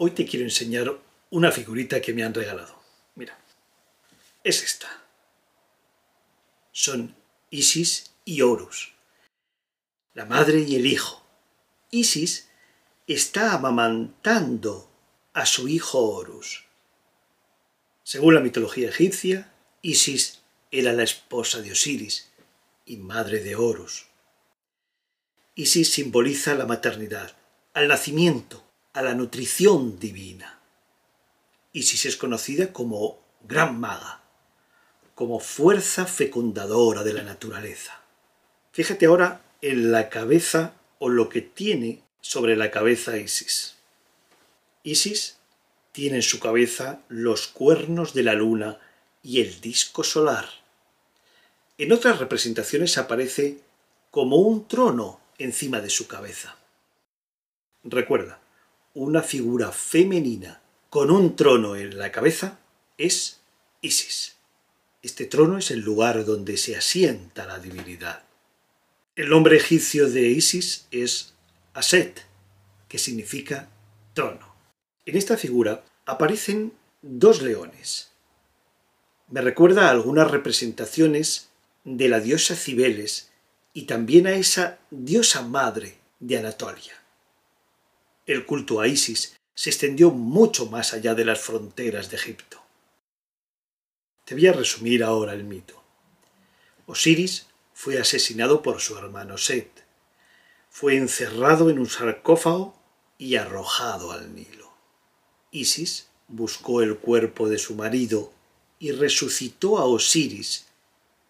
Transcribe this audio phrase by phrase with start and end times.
[0.00, 0.96] Hoy te quiero enseñar
[1.30, 2.80] una figurita que me han regalado.
[3.16, 3.36] Mira,
[4.44, 4.86] es esta.
[6.70, 7.16] Son
[7.50, 8.92] Isis y Horus,
[10.14, 11.26] la madre y el hijo.
[11.90, 12.48] Isis
[13.08, 14.88] está amamantando
[15.32, 16.64] a su hijo Horus.
[18.04, 22.30] Según la mitología egipcia, Isis era la esposa de Osiris
[22.86, 24.06] y madre de Horus.
[25.56, 27.36] Isis simboliza la maternidad,
[27.74, 28.67] al nacimiento,
[28.98, 30.58] a la nutrición divina.
[31.72, 34.22] Isis es conocida como Gran Maga,
[35.14, 38.00] como fuerza fecundadora de la naturaleza.
[38.72, 43.76] Fíjate ahora en la cabeza o lo que tiene sobre la cabeza Isis.
[44.82, 45.36] Isis
[45.92, 48.80] tiene en su cabeza los cuernos de la luna
[49.22, 50.48] y el disco solar.
[51.78, 53.60] En otras representaciones aparece
[54.10, 56.56] como un trono encima de su cabeza.
[57.84, 58.40] Recuerda,
[58.94, 60.60] una figura femenina
[60.90, 62.58] con un trono en la cabeza
[62.96, 63.40] es
[63.80, 64.36] Isis.
[65.02, 68.24] Este trono es el lugar donde se asienta la divinidad.
[69.14, 71.34] El nombre egipcio de Isis es
[71.74, 72.24] Aset,
[72.88, 73.68] que significa
[74.14, 74.54] trono.
[75.04, 78.10] En esta figura aparecen dos leones.
[79.28, 81.50] Me recuerda a algunas representaciones
[81.84, 83.30] de la diosa Cibeles
[83.72, 86.98] y también a esa diosa madre de Anatolia
[88.28, 92.62] el culto a Isis se extendió mucho más allá de las fronteras de Egipto.
[94.24, 95.82] Te voy a resumir ahora el mito.
[96.86, 99.84] Osiris fue asesinado por su hermano Set.
[100.68, 102.78] Fue encerrado en un sarcófago
[103.16, 104.70] y arrojado al Nilo.
[105.50, 108.30] Isis buscó el cuerpo de su marido
[108.78, 110.66] y resucitó a Osiris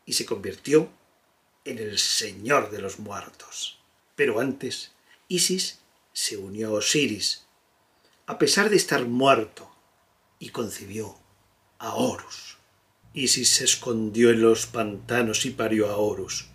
[0.05, 0.91] y se convirtió
[1.65, 3.79] en el señor de los muertos.
[4.17, 4.91] Pero antes,
[5.29, 5.79] Isis
[6.19, 7.45] se unió Osiris,
[8.27, 9.71] a pesar de estar muerto,
[10.41, 11.17] y concibió
[11.79, 12.59] a Horus.
[13.15, 16.49] Isis se escondió en los pantanos y parió a Horus.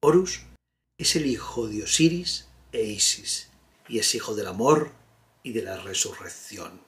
[0.00, 0.40] Horus
[0.96, 3.50] es el hijo de Osiris e Isis,
[3.88, 4.90] y es hijo del amor
[5.42, 6.80] y de la resurrección.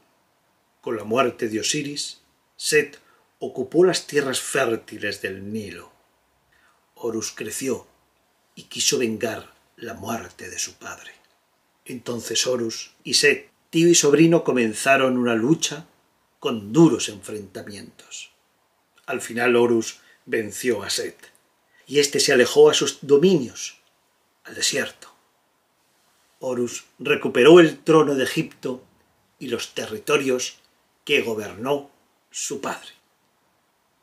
[0.80, 2.22] Con la muerte de Osiris,
[2.56, 2.98] Set
[3.40, 5.92] ocupó las tierras fértiles del Nilo.
[6.94, 7.86] Horus creció
[8.54, 11.25] y quiso vengar la muerte de su padre.
[11.86, 15.86] Entonces Horus y Set, tío y sobrino, comenzaron una lucha
[16.40, 18.30] con duros enfrentamientos.
[19.06, 21.16] Al final Horus venció a Set,
[21.86, 23.78] y éste se alejó a sus dominios,
[24.44, 25.08] al desierto.
[26.40, 28.84] Horus recuperó el trono de Egipto
[29.38, 30.58] y los territorios
[31.04, 31.90] que gobernó
[32.30, 32.88] su padre.